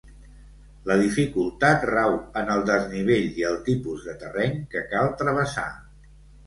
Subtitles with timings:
[0.91, 5.71] La dificultat rau en el desnivell i el tipus de terreny que cal travessar.